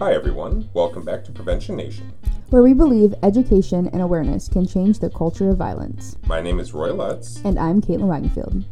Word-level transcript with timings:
Hi, 0.00 0.14
everyone. 0.14 0.66
Welcome 0.72 1.04
back 1.04 1.24
to 1.26 1.30
Prevention 1.30 1.76
Nation. 1.76 2.10
where 2.48 2.62
we 2.62 2.72
believe 2.72 3.14
education 3.22 3.86
and 3.92 4.00
awareness 4.00 4.48
can 4.48 4.66
change 4.66 4.98
the 4.98 5.10
culture 5.10 5.50
of 5.50 5.58
violence. 5.58 6.16
My 6.26 6.40
name 6.40 6.58
is 6.58 6.72
Roy 6.72 6.94
Lutz. 6.94 7.42
And 7.44 7.58
I'm 7.58 7.82
Caitlyn 7.82 8.08
Wagenfield. 8.08 8.64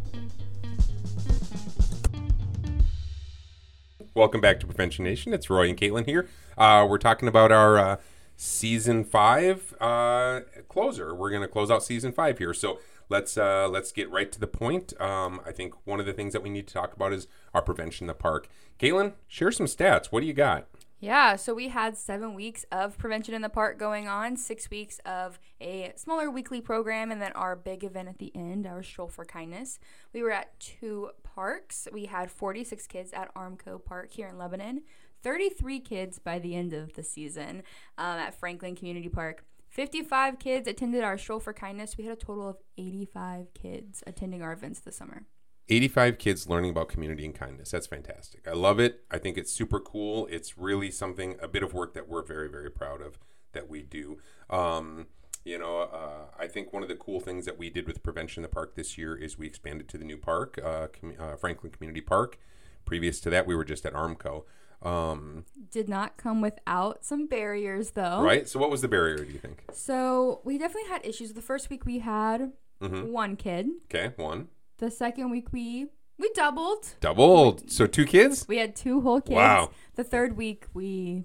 Welcome 4.15 4.41
back 4.41 4.59
to 4.61 4.67
Prevention 4.67 5.05
Nation. 5.05 5.35
It's 5.35 5.51
Roy 5.51 5.69
and 5.69 5.77
Caitlyn 5.77 6.07
here. 6.07 6.31
Uh, 6.57 6.87
we're 6.89 6.97
talking 6.97 7.29
about 7.29 7.53
our 7.53 7.77
uh, 7.77 7.97
season 8.35 9.05
five 9.05 9.75
uh, 9.83 10.41
closer. 10.71 11.15
We're 11.15 11.29
going 11.29 11.43
to 11.43 11.49
close 11.49 11.71
out 11.71 11.85
season 11.85 12.11
five 12.11 12.39
here. 12.39 12.55
So 12.55 12.81
let's 13.11 13.37
uh, 13.37 13.69
let's 13.69 13.93
get 13.93 14.11
right 14.11 14.33
to 14.33 14.41
the 14.41 14.47
point. 14.47 14.99
Um, 14.99 15.43
I 15.45 15.53
think 15.53 15.75
one 15.85 16.01
of 16.01 16.07
the 16.07 16.15
things 16.15 16.33
that 16.33 16.43
we 16.43 16.49
need 16.49 16.67
to 16.69 16.73
talk 16.73 16.95
about 16.95 17.13
is 17.13 17.29
our 17.53 17.61
prevention 17.61 18.05
in 18.05 18.09
the 18.09 18.15
park. 18.15 18.49
Caitlyn, 18.81 19.13
share 19.27 19.53
some 19.53 19.67
stats. 19.67 20.07
What 20.07 20.21
do 20.21 20.27
you 20.27 20.33
got? 20.33 20.67
Yeah, 21.01 21.37
so 21.37 21.55
we 21.55 21.69
had 21.69 21.97
seven 21.97 22.35
weeks 22.35 22.65
of 22.73 22.99
prevention 22.99 23.33
in 23.33 23.41
the 23.41 23.49
park 23.49 23.79
going 23.79 24.09
on, 24.09 24.37
six 24.37 24.69
weeks 24.69 24.99
of 25.07 25.39
a 25.61 25.93
smaller 25.95 26.29
weekly 26.29 26.61
program, 26.61 27.13
and 27.13 27.23
then 27.23 27.31
our 27.33 27.55
big 27.55 27.85
event 27.85 28.09
at 28.09 28.19
the 28.19 28.33
end, 28.35 28.67
our 28.67 28.83
Stroll 28.83 29.07
for 29.07 29.25
Kindness. 29.25 29.79
We 30.13 30.25
were 30.25 30.33
at 30.33 30.59
two 30.59 31.11
parks. 31.23 31.87
We 31.93 32.07
had 32.07 32.33
46 32.33 32.89
kids 32.89 33.13
at 33.13 33.33
Armco 33.37 33.85
Park 33.85 34.11
here 34.11 34.27
in 34.27 34.39
Lebanon, 34.39 34.83
33 35.23 35.79
kids 35.79 36.19
by 36.19 36.41
the 36.41 36.57
end 36.57 36.73
of 36.73 36.95
the 36.95 37.05
season 37.05 37.63
um, 37.97 38.19
at 38.19 38.35
Franklin 38.35 38.75
Community 38.75 39.09
Park. 39.09 39.45
55 39.69 40.41
kids 40.41 40.67
attended 40.67 41.05
our 41.05 41.17
Stroll 41.17 41.39
for 41.39 41.53
Kindness. 41.53 41.97
We 41.97 42.07
had 42.07 42.15
a 42.15 42.21
total 42.21 42.49
of 42.49 42.57
85 42.77 43.55
kids 43.55 44.03
attending 44.05 44.43
our 44.43 44.53
events 44.53 44.81
this 44.81 44.97
summer. 44.97 45.27
85 45.69 46.19
kids 46.19 46.49
learning 46.49 46.71
about 46.71 46.89
community 46.89 47.25
and 47.25 47.35
kindness. 47.35 47.71
That's 47.71 47.87
fantastic. 47.87 48.47
I 48.49 48.53
love 48.53 48.81
it. 48.81 49.05
I 49.11 49.19
think 49.19 49.37
it's 49.37 49.53
super 49.53 49.81
cool. 49.81 50.27
It's 50.31 50.57
really 50.57 50.91
something, 50.91 51.37
a 51.43 51.49
bit 51.49 51.63
of 51.63 51.75
work 51.75 51.95
that 51.95 52.09
we're 52.09 52.23
very, 52.23 52.49
very 52.49 52.71
proud 52.71 53.03
of 53.03 53.19
that 53.53 53.69
we 53.69 53.83
do. 53.83 54.19
Um, 54.51 55.07
you 55.45 55.59
know, 55.59 55.81
uh, 55.81 56.27
I 56.39 56.47
think 56.47 56.73
one 56.73 56.83
of 56.83 56.89
the 56.89 56.95
cool 56.97 57.21
things 57.21 57.45
that 57.47 57.59
we 57.59 57.71
did 57.71 57.87
with 57.87 58.03
Prevention 58.03 58.41
in 58.41 58.43
the 58.43 58.49
Park 58.55 58.75
this 58.75 58.99
year 58.99 59.15
is 59.17 59.39
we 59.39 59.47
expanded 59.47 59.89
to 59.91 59.99
the 59.99 60.05
new 60.05 60.17
park, 60.19 60.59
uh, 60.63 60.89
com- 60.89 61.15
uh, 61.19 61.37
Franklin 61.37 61.73
Community 61.73 62.01
Park. 62.01 62.39
Previous 62.85 63.21
to 63.21 63.31
that, 63.31 63.47
we 63.47 63.55
were 63.55 63.65
just 63.65 63.85
at 63.87 63.93
Armco. 63.93 64.45
Um, 64.83 65.45
Did 65.71 65.89
not 65.89 66.17
come 66.17 66.41
without 66.41 67.05
some 67.05 67.27
barriers, 67.27 67.91
though. 67.91 68.23
right? 68.23 68.49
So, 68.49 68.59
what 68.61 68.71
was 68.71 68.81
the 68.81 68.89
barrier, 68.89 69.17
do 69.25 69.33
you 69.33 69.39
think? 69.39 69.65
So 69.73 70.41
we 70.45 70.57
definitely 70.57 70.89
had 70.89 71.05
issues. 71.05 71.33
The 71.33 71.43
first 71.43 71.69
week 71.69 71.85
we 71.85 71.99
had 71.99 72.53
Mhm. 72.81 73.09
one 73.11 73.35
kid. 73.37 73.69
Okay, 73.87 74.13
one. 74.17 74.49
The 74.79 74.91
second 74.91 75.31
week 75.31 75.53
we 75.53 75.89
we 76.19 76.31
doubled. 76.35 76.95
Doubled. 77.01 77.71
So, 77.71 77.87
two 77.87 78.05
kids? 78.05 78.47
We 78.49 78.59
had 78.59 78.75
two 78.75 79.01
whole 79.01 79.21
kids. 79.21 79.37
Wow. 79.37 79.71
The 79.95 80.05
third 80.05 80.37
week 80.37 80.67
we 80.75 81.25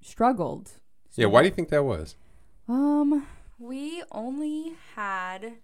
struggled. 0.00 0.72
Yeah, 1.14 1.26
why 1.26 1.42
do 1.42 1.48
you 1.48 1.54
think 1.54 1.68
that 1.68 1.84
was? 1.84 2.16
Um, 2.68 3.26
we 3.58 4.02
only 4.10 4.74
had 4.96 5.58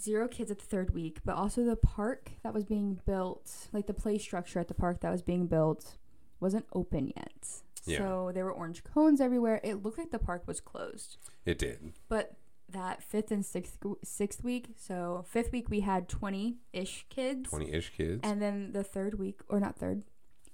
zero 0.00 0.28
kids 0.28 0.50
at 0.50 0.58
the 0.58 0.64
third 0.64 0.94
week, 0.94 1.20
but 1.24 1.36
also 1.36 1.64
the 1.64 1.76
park 1.76 2.32
that 2.42 2.52
was 2.52 2.64
being 2.64 3.00
built, 3.06 3.68
like 3.72 3.86
the 3.86 3.94
play 3.94 4.18
structure 4.18 4.58
at 4.58 4.68
the 4.68 4.74
park 4.74 5.00
that 5.00 5.10
was 5.10 5.22
being 5.22 5.46
built, 5.46 5.96
wasn't 6.40 6.66
open 6.72 7.12
yet. 7.16 7.46
Yeah. 7.86 7.98
So 7.98 8.32
there 8.34 8.44
were 8.44 8.52
orange 8.52 8.84
cones 8.84 9.20
everywhere. 9.20 9.60
It 9.64 9.82
looked 9.82 9.98
like 9.98 10.10
the 10.10 10.18
park 10.18 10.46
was 10.46 10.60
closed. 10.60 11.16
It 11.46 11.58
did. 11.58 11.92
But 12.08 12.36
that 12.70 13.02
fifth 13.02 13.30
and 13.30 13.44
sixth 13.44 13.78
sixth 14.04 14.44
week, 14.44 14.68
so 14.76 15.24
fifth 15.28 15.52
week 15.52 15.68
we 15.70 15.80
had 15.80 16.08
twenty 16.08 16.56
ish 16.72 17.06
kids, 17.08 17.48
20 17.50 17.72
ish 17.72 17.92
kids, 17.96 18.20
and 18.22 18.40
then 18.42 18.72
the 18.72 18.84
third 18.84 19.18
week, 19.18 19.40
or 19.48 19.58
not 19.60 19.76
third, 19.76 20.02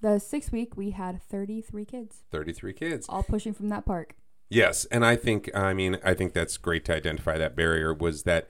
the 0.01 0.19
sixth 0.19 0.53
week 0.53 0.77
we 0.77 0.91
had 0.91 1.23
thirty 1.23 1.61
three 1.61 1.85
kids, 1.85 2.23
33 2.31 2.73
kids. 2.73 3.07
all 3.09 3.23
pushing 3.23 3.53
from 3.55 3.69
that 3.69 3.85
park. 3.85 4.15
Yes, 4.51 4.85
and 4.87 5.05
I 5.05 5.17
think 5.17 5.51
I 5.57 5.73
mean 5.75 5.99
I 6.05 6.15
think 6.15 6.33
that's 6.33 6.57
great 6.57 6.85
to 6.87 6.95
identify 6.95 7.39
that 7.39 7.57
barrier 7.57 7.93
was 7.95 8.23
that 8.25 8.49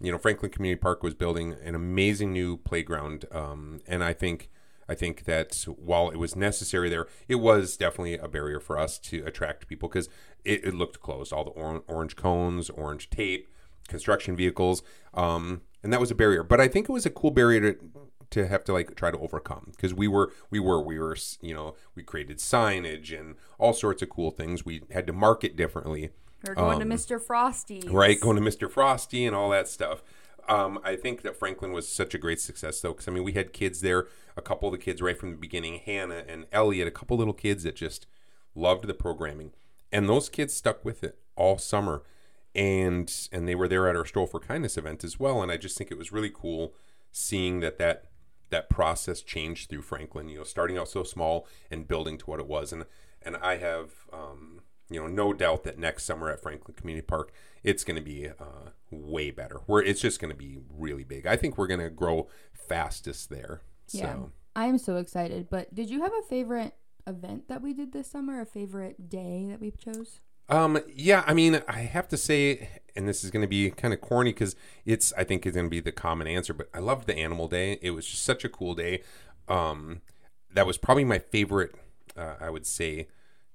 you 0.00 0.10
know 0.10 0.18
Franklin 0.18 0.50
Community 0.50 0.80
Park 0.80 1.02
was 1.02 1.14
building 1.14 1.54
an 1.62 1.74
amazing 1.74 2.32
new 2.32 2.56
playground, 2.56 3.26
um, 3.30 3.80
and 3.86 4.02
I 4.02 4.12
think 4.12 4.50
I 4.88 4.94
think 4.94 5.24
that 5.24 5.64
while 5.76 6.10
it 6.10 6.16
was 6.16 6.36
necessary 6.36 6.88
there, 6.88 7.06
it 7.28 7.36
was 7.36 7.76
definitely 7.76 8.18
a 8.18 8.28
barrier 8.28 8.60
for 8.60 8.78
us 8.78 8.98
to 9.00 9.24
attract 9.24 9.66
people 9.68 9.88
because 9.88 10.08
it, 10.44 10.64
it 10.64 10.74
looked 10.74 11.00
closed. 11.00 11.32
All 11.32 11.44
the 11.44 11.50
or- 11.50 11.82
orange 11.88 12.16
cones, 12.16 12.70
orange 12.70 13.10
tape, 13.10 13.48
construction 13.88 14.36
vehicles, 14.36 14.82
um, 15.14 15.62
and 15.82 15.92
that 15.92 16.00
was 16.00 16.10
a 16.10 16.14
barrier. 16.14 16.42
But 16.42 16.60
I 16.60 16.68
think 16.68 16.88
it 16.88 16.92
was 16.92 17.06
a 17.06 17.10
cool 17.10 17.30
barrier 17.30 17.72
to 17.72 17.78
to 18.30 18.46
have 18.48 18.64
to 18.64 18.72
like 18.72 18.96
try 18.96 19.10
to 19.10 19.18
overcome 19.18 19.68
because 19.76 19.94
we 19.94 20.08
were 20.08 20.32
we 20.50 20.58
were 20.58 20.80
we 20.80 20.98
were 20.98 21.16
you 21.40 21.54
know 21.54 21.74
we 21.94 22.02
created 22.02 22.38
signage 22.38 23.16
and 23.18 23.36
all 23.58 23.72
sorts 23.72 24.02
of 24.02 24.08
cool 24.10 24.30
things. 24.30 24.64
We 24.64 24.82
had 24.90 25.06
to 25.06 25.12
market 25.12 25.56
differently. 25.56 26.10
We 26.44 26.50
are 26.50 26.54
going 26.54 26.82
Um, 26.82 26.88
to 26.90 26.94
Mr. 26.96 27.20
Frosty, 27.22 27.82
right? 27.88 28.20
Going 28.20 28.36
to 28.36 28.42
Mr. 28.42 28.70
Frosty 28.70 29.24
and 29.24 29.34
all 29.36 29.50
that 29.50 29.68
stuff. 29.68 30.02
Um, 30.48 30.78
I 30.84 30.96
think 30.96 31.22
that 31.22 31.36
Franklin 31.36 31.72
was 31.72 31.88
such 31.88 32.14
a 32.14 32.18
great 32.18 32.40
success, 32.40 32.80
though, 32.80 32.92
because 32.92 33.08
I 33.08 33.10
mean, 33.12 33.24
we 33.24 33.32
had 33.32 33.52
kids 33.52 33.80
there. 33.80 34.06
A 34.36 34.42
couple 34.42 34.68
of 34.68 34.72
the 34.72 34.78
kids 34.84 35.00
right 35.00 35.18
from 35.18 35.30
the 35.30 35.36
beginning, 35.36 35.80
Hannah 35.84 36.24
and 36.28 36.46
Elliot, 36.52 36.88
a 36.88 36.90
couple 36.90 37.16
little 37.16 37.34
kids 37.34 37.62
that 37.62 37.76
just 37.76 38.06
loved 38.54 38.86
the 38.86 38.94
programming, 38.94 39.52
and 39.92 40.08
those 40.08 40.28
kids 40.28 40.54
stuck 40.54 40.84
with 40.84 41.04
it 41.04 41.18
all 41.36 41.58
summer, 41.58 42.02
and 42.54 43.12
and 43.32 43.48
they 43.48 43.54
were 43.54 43.68
there 43.68 43.88
at 43.88 43.96
our 43.96 44.04
Stroll 44.04 44.26
for 44.26 44.40
Kindness 44.40 44.76
event 44.76 45.04
as 45.04 45.18
well. 45.20 45.42
And 45.42 45.50
I 45.50 45.56
just 45.56 45.78
think 45.78 45.90
it 45.90 45.98
was 45.98 46.12
really 46.12 46.30
cool 46.32 46.74
seeing 47.12 47.60
that 47.60 47.78
that 47.78 48.06
that 48.50 48.68
process 48.68 49.22
changed 49.22 49.70
through 49.70 49.82
Franklin. 49.82 50.28
You 50.28 50.38
know, 50.38 50.44
starting 50.44 50.76
out 50.78 50.88
so 50.88 51.04
small 51.04 51.46
and 51.70 51.88
building 51.88 52.18
to 52.18 52.26
what 52.26 52.40
it 52.40 52.46
was, 52.46 52.72
and 52.72 52.84
and 53.22 53.36
I 53.36 53.56
have. 53.56 53.90
Um, 54.12 54.60
you 54.90 55.00
know, 55.00 55.06
no 55.06 55.32
doubt 55.32 55.64
that 55.64 55.78
next 55.78 56.04
summer 56.04 56.30
at 56.30 56.42
Franklin 56.42 56.76
Community 56.76 57.04
Park, 57.06 57.32
it's 57.62 57.84
going 57.84 57.96
to 57.96 58.02
be 58.02 58.28
uh, 58.28 58.70
way 59.02 59.30
better. 59.30 59.60
Where 59.66 59.82
it's 59.82 60.00
just 60.00 60.20
going 60.20 60.30
to 60.30 60.36
be 60.36 60.58
really 60.70 61.04
big. 61.04 61.26
I 61.26 61.36
think 61.36 61.58
we're 61.58 61.66
going 61.66 61.80
to 61.80 61.90
grow 61.90 62.28
fastest 62.52 63.30
there. 63.30 63.62
Yeah, 63.90 64.14
So 64.14 64.32
I 64.56 64.66
am 64.66 64.78
so 64.78 64.96
excited. 64.96 65.48
But 65.50 65.74
did 65.74 65.90
you 65.90 66.02
have 66.02 66.12
a 66.12 66.22
favorite 66.28 66.74
event 67.06 67.48
that 67.48 67.62
we 67.62 67.74
did 67.74 67.92
this 67.92 68.10
summer? 68.10 68.40
A 68.40 68.46
favorite 68.46 69.08
day 69.08 69.46
that 69.48 69.60
we 69.60 69.70
chose? 69.70 70.20
Um, 70.48 70.78
yeah, 70.94 71.24
I 71.26 71.32
mean, 71.34 71.62
I 71.66 71.80
have 71.80 72.08
to 72.08 72.16
say, 72.16 72.68
and 72.94 73.08
this 73.08 73.24
is 73.24 73.30
going 73.30 73.42
to 73.42 73.48
be 73.48 73.70
kind 73.70 73.94
of 73.94 74.00
corny 74.00 74.32
because 74.32 74.56
it's, 74.84 75.12
I 75.14 75.24
think, 75.24 75.46
is 75.46 75.54
going 75.54 75.66
to 75.66 75.70
be 75.70 75.80
the 75.80 75.92
common 75.92 76.26
answer, 76.26 76.52
but 76.52 76.68
I 76.74 76.80
loved 76.80 77.06
the 77.06 77.16
Animal 77.16 77.48
Day. 77.48 77.78
It 77.80 77.92
was 77.92 78.06
just 78.06 78.24
such 78.24 78.44
a 78.44 78.48
cool 78.48 78.74
day. 78.74 79.02
Um, 79.48 80.02
that 80.52 80.66
was 80.66 80.76
probably 80.76 81.04
my 81.04 81.18
favorite, 81.18 81.74
uh, 82.16 82.34
I 82.40 82.50
would 82.50 82.66
say, 82.66 83.08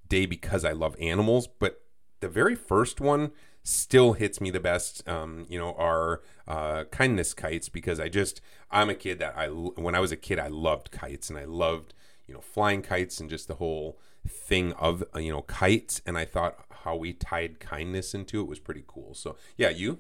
day 0.07 0.25
because 0.25 0.65
I 0.65 0.71
love 0.71 0.95
animals. 0.99 1.47
But 1.47 1.81
the 2.19 2.29
very 2.29 2.55
first 2.55 2.99
one 3.01 3.31
still 3.63 4.13
hits 4.13 4.39
me 4.41 4.49
the 4.51 4.59
best. 4.59 5.07
Um, 5.07 5.45
you 5.49 5.59
know, 5.59 5.73
our 5.75 6.21
uh, 6.47 6.85
kindness 6.85 7.33
kites 7.33 7.69
because 7.69 7.99
I 7.99 8.09
just, 8.09 8.41
I'm 8.71 8.89
a 8.89 8.95
kid 8.95 9.19
that 9.19 9.37
I, 9.37 9.47
when 9.47 9.95
I 9.95 9.99
was 9.99 10.11
a 10.11 10.17
kid, 10.17 10.39
I 10.39 10.47
loved 10.47 10.91
kites 10.91 11.29
and 11.29 11.37
I 11.37 11.45
loved, 11.45 11.93
you 12.27 12.33
know, 12.33 12.41
flying 12.41 12.81
kites 12.81 13.19
and 13.19 13.29
just 13.29 13.47
the 13.47 13.55
whole 13.55 13.99
thing 14.27 14.73
of 14.73 15.01
uh, 15.15 15.19
you 15.19 15.31
know 15.31 15.41
kites 15.43 16.01
and 16.05 16.17
i 16.17 16.25
thought 16.25 16.65
how 16.83 16.93
we 16.93 17.13
tied 17.13 17.57
kindness 17.59 18.13
into 18.13 18.41
it 18.41 18.47
was 18.47 18.59
pretty 18.59 18.83
cool 18.85 19.13
so 19.13 19.37
yeah 19.57 19.69
you 19.69 19.99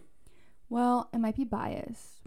Well, 0.69 1.09
it 1.13 1.17
might 1.19 1.35
be 1.35 1.43
biased, 1.45 2.21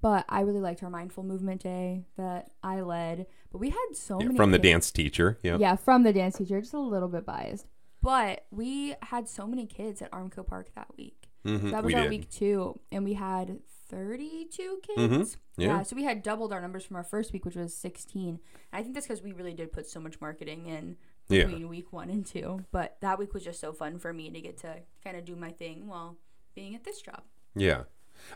but 0.00 0.24
I 0.28 0.40
really 0.40 0.60
liked 0.60 0.82
our 0.82 0.90
mindful 0.90 1.24
movement 1.24 1.62
day 1.62 2.06
that 2.16 2.50
I 2.62 2.80
led. 2.80 3.26
But 3.50 3.58
we 3.58 3.70
had 3.70 3.88
so 3.94 4.22
Yeah, 4.22 4.24
many 4.24 4.36
from 4.36 4.50
the 4.52 4.58
dance 4.58 4.90
teacher 4.90 5.38
yeah 5.42 5.58
Yeah, 5.58 5.76
from 5.76 6.02
the 6.02 6.12
dance 6.12 6.38
teacher, 6.38 6.60
just 6.60 6.74
a 6.74 6.78
little 6.80 7.08
bit 7.08 7.26
biased. 7.26 7.66
But 8.02 8.46
we 8.50 8.94
had 9.02 9.28
so 9.28 9.46
many 9.46 9.66
kids 9.66 10.02
at 10.02 10.10
Armco 10.10 10.46
Park 10.46 10.70
that 10.74 10.88
week. 10.96 11.28
Mhm, 11.44 11.70
That 11.70 11.82
was 11.84 11.92
we 11.92 11.94
our 11.94 12.02
did. 12.02 12.10
week 12.10 12.30
two, 12.30 12.78
and 12.90 13.04
we 13.04 13.14
had 13.14 13.60
32 13.88 14.80
kids. 14.82 14.98
Mhm, 14.98 15.36
yeah. 15.56 15.82
so 15.82 15.94
we 15.96 16.04
had 16.04 16.22
doubled 16.22 16.52
our 16.52 16.60
numbers 16.60 16.84
from 16.84 16.96
our 16.96 17.02
first 17.04 17.32
week, 17.32 17.44
which 17.44 17.56
was 17.56 17.74
16. 17.76 18.28
And 18.28 18.38
I 18.72 18.82
think 18.82 18.94
that's 18.94 19.06
because 19.06 19.22
we 19.22 19.32
really 19.32 19.52
did 19.54 19.72
put 19.72 19.86
so 19.86 20.00
much 20.00 20.20
marketing 20.20 20.66
in 20.66 20.96
Yeah. 21.28 21.44
between 21.44 21.68
week 21.68 21.92
one 21.92 22.10
and 22.10 22.24
two. 22.24 22.64
But 22.70 22.96
that 23.00 23.18
week 23.18 23.34
was 23.34 23.44
just 23.44 23.60
so 23.60 23.72
fun 23.72 23.98
for 23.98 24.12
me 24.12 24.30
to 24.30 24.40
get 24.40 24.56
to 24.58 24.82
kind 25.04 25.16
of 25.16 25.24
do 25.24 25.36
my 25.36 25.50
thing 25.50 25.86
while 25.86 26.16
being 26.54 26.74
at 26.74 26.84
this 26.84 27.00
job. 27.02 27.22
yeah 27.54 27.84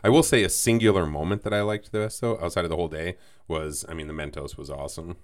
i 0.03 0.09
will 0.09 0.21
say 0.23 0.43
a 0.43 0.49
singular 0.49 1.05
moment 1.05 1.41
that 1.43 1.53
i 1.53 1.61
liked 1.61 1.91
the 1.91 1.97
best 1.99 2.19
though 2.21 2.37
outside 2.39 2.63
of 2.65 2.69
the 2.69 2.75
whole 2.75 2.87
day 2.87 3.15
was 3.47 3.85
i 3.89 3.93
mean 3.93 4.05
the 4.07 4.13
mentos 4.13 4.57
was 4.57 4.69
awesome 4.69 5.15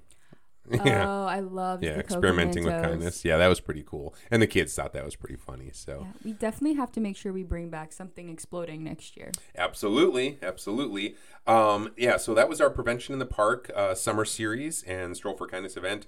yeah 0.85 1.05
Oh, 1.09 1.25
I 1.25 1.41
love 1.41 1.83
yeah 1.83 1.97
experimenting 1.97 2.63
with 2.63 2.81
kindness 2.81 3.25
yeah 3.25 3.37
that 3.37 3.47
was 3.47 3.59
pretty 3.59 3.83
cool 3.85 4.15
and 4.31 4.41
the 4.41 4.47
kids 4.47 4.73
thought 4.73 4.93
that 4.93 5.03
was 5.03 5.15
pretty 5.15 5.35
funny 5.35 5.71
so 5.73 5.99
Yeah, 6.05 6.11
we 6.23 6.33
definitely 6.33 6.75
have 6.77 6.91
to 6.93 7.01
make 7.01 7.17
sure 7.17 7.33
we 7.33 7.43
bring 7.43 7.69
back 7.69 7.91
something 7.91 8.29
exploding 8.29 8.83
next 8.83 9.17
year. 9.17 9.31
Absolutely, 9.57 10.37
absolutely. 10.41 11.15
Um, 11.45 11.91
yeah, 11.97 12.17
so 12.17 12.33
that 12.33 12.47
was 12.47 12.61
our 12.61 12.69
prevention 12.69 13.13
in 13.13 13.19
the 13.19 13.25
park 13.25 13.69
uh, 13.75 13.93
summer 13.95 14.25
series 14.25 14.83
and 14.83 15.15
stroll 15.17 15.35
for 15.35 15.47
kindness 15.47 15.75
event. 15.75 16.07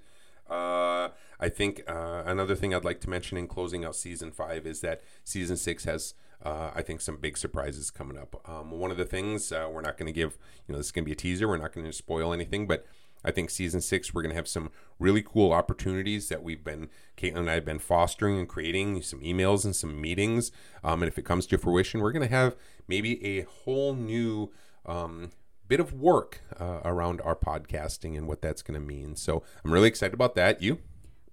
Uh, 0.50 1.10
I 1.40 1.50
think 1.50 1.82
uh, 1.88 2.24
another 2.26 2.56
thing 2.56 2.74
I'd 2.74 2.86
like 2.86 3.02
to 3.02 3.10
mention 3.10 3.38
in 3.38 3.48
closing 3.48 3.84
out 3.84 3.96
season 3.96 4.32
five 4.32 4.66
is 4.66 4.82
that 4.82 5.02
season 5.24 5.58
six 5.58 5.86
has, 5.86 6.14
uh, 6.44 6.72
I 6.76 6.82
think, 6.82 7.02
some 7.02 7.18
big 7.18 7.38
surprises 7.38 7.90
coming 7.92 8.18
up. 8.18 8.42
Um, 8.48 8.72
one 8.72 8.92
of 8.92 8.98
the 8.98 9.06
things 9.06 9.52
uh, 9.52 9.68
we're 9.72 9.82
not 9.82 9.98
going 9.98 10.08
to 10.08 10.14
give, 10.14 10.38
you 10.68 10.74
know, 10.74 10.78
this 10.78 10.88
is 10.88 10.92
going 10.92 11.04
to 11.04 11.08
be 11.08 11.14
a 11.14 11.16
teaser. 11.16 11.48
We're 11.48 11.58
not 11.58 11.74
going 11.74 11.86
to 11.86 11.94
spoil 11.94 12.32
anything, 12.32 12.68
but 12.68 12.86
I 13.26 13.32
think 13.32 13.50
season 13.50 13.82
six, 13.82 14.14
we're 14.14 14.22
going 14.22 14.32
to 14.32 14.36
have 14.36 14.48
some 14.48 14.70
really 15.00 15.24
cool 15.24 15.52
opportunities 15.52 16.30
that 16.30 16.44
we've 16.44 16.64
been, 16.64 16.90
Caitlyn 17.18 17.38
and 17.38 17.50
I 17.50 17.56
have 17.56 17.66
been 17.66 17.80
fostering 17.80 18.38
and 18.38 18.48
creating 18.48 19.02
some 19.02 19.20
emails 19.22 19.66
and 19.66 19.76
some 19.76 20.00
meetings. 20.00 20.52
Um, 20.84 21.02
and 21.02 21.12
if 21.12 21.18
it 21.18 21.26
comes 21.26 21.48
to 21.48 21.58
fruition, 21.58 22.00
we're 22.00 22.12
going 22.12 22.28
to 22.28 22.34
have 22.34 22.56
maybe 22.88 23.24
a 23.26 23.42
whole 23.42 23.96
new 23.96 24.52
um, 24.86 25.32
bit 25.68 25.80
of 25.80 25.94
work 25.94 26.42
uh, 26.60 26.82
around 26.86 27.20
our 27.22 27.36
podcasting 27.36 28.16
and 28.16 28.28
what 28.28 28.42
that's 28.42 28.62
going 28.62 28.80
to 28.80 28.86
mean. 28.86 29.16
So 29.16 29.44
I'm 29.64 29.72
really 29.72 29.88
excited 29.88 30.14
about 30.14 30.36
that. 30.36 30.62
You? 30.62 30.80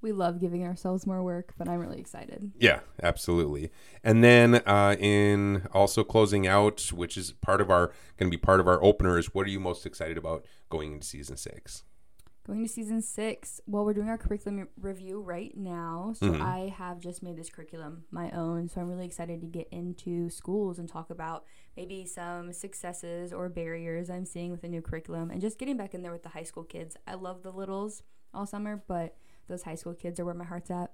We 0.02 0.12
love 0.12 0.40
giving 0.40 0.64
ourselves 0.64 1.06
more 1.06 1.22
work, 1.22 1.54
but 1.56 1.68
I'm 1.68 1.78
really 1.78 2.00
excited. 2.00 2.52
Yeah, 2.58 2.80
absolutely. 3.02 3.70
And 4.02 4.22
then 4.22 4.56
uh, 4.66 4.96
in 4.98 5.66
also 5.72 6.02
closing 6.04 6.46
out, 6.46 6.90
which 6.92 7.16
is 7.16 7.32
part 7.32 7.60
of 7.60 7.70
our 7.70 7.86
going 8.18 8.30
to 8.30 8.36
be 8.36 8.40
part 8.40 8.60
of 8.60 8.66
our 8.68 8.82
openers. 8.82 9.32
What 9.32 9.46
are 9.46 9.50
you 9.50 9.60
most 9.60 9.86
excited 9.86 10.18
about 10.18 10.44
going 10.68 10.92
into 10.92 11.06
season 11.06 11.36
six? 11.36 11.84
Going 12.44 12.64
to 12.64 12.68
season 12.68 13.00
six, 13.02 13.60
well, 13.68 13.84
we're 13.84 13.92
doing 13.94 14.08
our 14.08 14.18
curriculum 14.18 14.66
review 14.80 15.20
right 15.20 15.56
now. 15.56 16.12
So 16.16 16.26
Mhm. 16.26 16.40
I 16.40 16.74
have 16.76 16.98
just 16.98 17.22
made 17.22 17.36
this 17.36 17.48
curriculum 17.48 18.02
my 18.10 18.32
own. 18.32 18.68
So 18.68 18.80
I'm 18.80 18.88
really 18.88 19.06
excited 19.06 19.40
to 19.42 19.46
get 19.46 19.68
into 19.70 20.28
schools 20.28 20.80
and 20.80 20.88
talk 20.88 21.10
about 21.10 21.44
maybe 21.76 22.04
some 22.04 22.52
successes 22.52 23.32
or 23.32 23.48
barriers 23.48 24.10
I'm 24.10 24.26
seeing 24.26 24.50
with 24.50 24.62
the 24.62 24.68
new 24.68 24.82
curriculum 24.82 25.30
and 25.30 25.40
just 25.40 25.56
getting 25.56 25.76
back 25.76 25.94
in 25.94 26.02
there 26.02 26.10
with 26.10 26.24
the 26.24 26.30
high 26.30 26.42
school 26.42 26.64
kids. 26.64 26.96
I 27.06 27.14
love 27.14 27.44
the 27.44 27.52
littles 27.52 28.02
all 28.34 28.44
summer, 28.46 28.82
but 28.88 29.14
those 29.52 29.62
high 29.62 29.74
school 29.76 29.94
kids 29.94 30.18
are 30.18 30.24
where 30.24 30.34
my 30.34 30.44
heart's 30.44 30.70
at. 30.70 30.90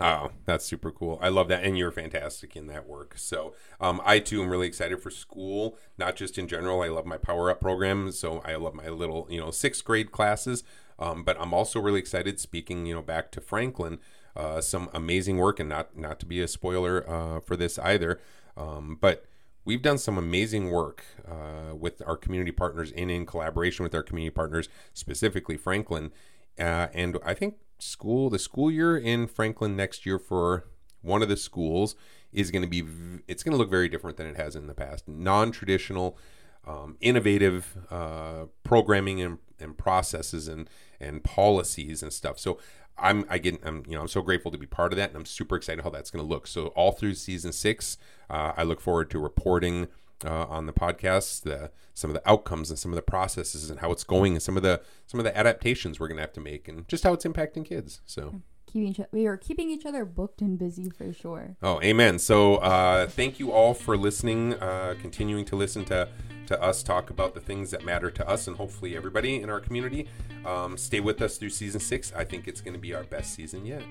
Oh, 0.00 0.30
that's 0.44 0.64
super 0.64 0.92
cool. 0.92 1.18
I 1.20 1.28
love 1.28 1.48
that. 1.48 1.64
And 1.64 1.76
you're 1.76 1.90
fantastic 1.90 2.54
in 2.54 2.68
that 2.68 2.86
work. 2.86 3.14
So, 3.16 3.54
um, 3.80 4.00
I 4.04 4.20
too 4.20 4.42
am 4.42 4.48
really 4.48 4.68
excited 4.68 5.02
for 5.02 5.10
school, 5.10 5.76
not 5.96 6.14
just 6.14 6.38
in 6.38 6.46
general. 6.46 6.82
I 6.82 6.88
love 6.88 7.04
my 7.04 7.18
Power 7.18 7.50
Up 7.50 7.60
program. 7.60 8.12
So, 8.12 8.40
I 8.44 8.54
love 8.54 8.74
my 8.74 8.88
little, 8.88 9.26
you 9.28 9.40
know, 9.40 9.50
sixth 9.50 9.84
grade 9.84 10.12
classes. 10.12 10.62
Um, 11.00 11.24
but 11.24 11.40
I'm 11.40 11.52
also 11.52 11.80
really 11.80 11.98
excited, 11.98 12.38
speaking, 12.38 12.86
you 12.86 12.94
know, 12.94 13.02
back 13.02 13.32
to 13.32 13.40
Franklin, 13.40 13.98
uh, 14.36 14.60
some 14.60 14.88
amazing 14.92 15.38
work, 15.38 15.58
and 15.58 15.68
not, 15.68 15.96
not 15.96 16.20
to 16.20 16.26
be 16.26 16.40
a 16.40 16.48
spoiler 16.48 17.08
uh, 17.08 17.40
for 17.40 17.56
this 17.56 17.78
either. 17.78 18.20
Um, 18.56 18.98
but 19.00 19.24
we've 19.64 19.82
done 19.82 19.98
some 19.98 20.16
amazing 20.16 20.70
work 20.70 21.04
uh, 21.26 21.74
with 21.74 22.02
our 22.06 22.16
community 22.16 22.52
partners 22.52 22.92
and 22.92 23.10
in 23.10 23.26
collaboration 23.26 23.82
with 23.82 23.94
our 23.94 24.02
community 24.02 24.34
partners, 24.34 24.68
specifically 24.92 25.56
Franklin. 25.56 26.12
Uh, 26.58 26.88
and 26.92 27.18
I 27.24 27.34
think 27.34 27.56
school, 27.78 28.30
the 28.30 28.38
school 28.38 28.70
year 28.70 28.96
in 28.96 29.26
Franklin 29.26 29.76
next 29.76 30.06
year 30.06 30.18
for 30.18 30.66
one 31.02 31.22
of 31.22 31.28
the 31.28 31.36
schools 31.36 31.94
is 32.32 32.50
going 32.50 32.62
to 32.62 32.68
be, 32.68 32.82
it's 33.26 33.42
going 33.42 33.52
to 33.52 33.58
look 33.58 33.70
very 33.70 33.88
different 33.88 34.16
than 34.16 34.26
it 34.26 34.36
has 34.36 34.54
in 34.56 34.66
the 34.66 34.74
past. 34.74 35.08
Non 35.08 35.50
traditional, 35.50 36.18
um, 36.66 36.96
innovative 37.00 37.76
uh, 37.90 38.46
programming 38.62 39.20
and, 39.22 39.38
and 39.58 39.78
processes 39.78 40.48
and, 40.48 40.68
and 41.00 41.24
policies 41.24 42.02
and 42.02 42.12
stuff. 42.12 42.38
So 42.38 42.58
I'm 43.00 43.24
I 43.28 43.38
get 43.38 43.60
I'm 43.64 43.84
you 43.86 43.94
know 43.94 44.00
I'm 44.00 44.08
so 44.08 44.22
grateful 44.22 44.50
to 44.50 44.58
be 44.58 44.66
part 44.66 44.92
of 44.92 44.96
that, 44.96 45.10
and 45.10 45.16
I'm 45.16 45.24
super 45.24 45.56
excited 45.56 45.84
how 45.84 45.90
that's 45.90 46.10
going 46.10 46.24
to 46.24 46.28
look. 46.28 46.46
So 46.46 46.68
all 46.68 46.92
through 46.92 47.14
season 47.14 47.52
six, 47.52 47.96
uh, 48.28 48.52
I 48.56 48.64
look 48.64 48.80
forward 48.80 49.10
to 49.10 49.18
reporting 49.18 49.88
uh, 50.24 50.46
on 50.48 50.66
the 50.66 50.72
podcast 50.72 51.42
the 51.42 51.70
some 51.94 52.10
of 52.10 52.14
the 52.14 52.30
outcomes 52.30 52.70
and 52.70 52.78
some 52.78 52.92
of 52.92 52.96
the 52.96 53.02
processes 53.02 53.70
and 53.70 53.80
how 53.80 53.90
it's 53.90 54.04
going, 54.04 54.34
and 54.34 54.42
some 54.42 54.56
of 54.56 54.62
the 54.62 54.80
some 55.06 55.18
of 55.18 55.24
the 55.24 55.36
adaptations 55.36 55.98
we're 55.98 56.08
going 56.08 56.16
to 56.16 56.22
have 56.22 56.32
to 56.32 56.40
make, 56.40 56.68
and 56.68 56.86
just 56.88 57.04
how 57.04 57.12
it's 57.12 57.24
impacting 57.24 57.64
kids. 57.64 58.00
So. 58.06 58.42
Keeping 58.70 58.88
each, 58.88 59.00
we 59.12 59.26
are 59.26 59.38
keeping 59.38 59.70
each 59.70 59.86
other 59.86 60.04
booked 60.04 60.42
and 60.42 60.58
busy 60.58 60.90
for 60.90 61.10
sure. 61.10 61.56
Oh, 61.62 61.80
amen. 61.80 62.18
So, 62.18 62.56
uh, 62.56 63.06
thank 63.06 63.40
you 63.40 63.50
all 63.50 63.72
for 63.72 63.96
listening, 63.96 64.52
uh, 64.56 64.94
continuing 65.00 65.46
to 65.46 65.56
listen 65.56 65.86
to, 65.86 66.06
to 66.48 66.62
us 66.62 66.82
talk 66.82 67.08
about 67.08 67.32
the 67.32 67.40
things 67.40 67.70
that 67.70 67.82
matter 67.82 68.10
to 68.10 68.28
us, 68.28 68.46
and 68.46 68.58
hopefully 68.58 68.94
everybody 68.94 69.40
in 69.40 69.48
our 69.48 69.58
community. 69.58 70.06
Um, 70.44 70.76
stay 70.76 71.00
with 71.00 71.22
us 71.22 71.38
through 71.38 71.48
season 71.48 71.80
six. 71.80 72.12
I 72.14 72.24
think 72.24 72.46
it's 72.46 72.60
going 72.60 72.74
to 72.74 72.78
be 72.78 72.92
our 72.92 73.04
best 73.04 73.32
season 73.32 73.64
yet. 73.64 73.82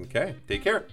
Okay, 0.00 0.34
take 0.48 0.64
care. 0.64 0.88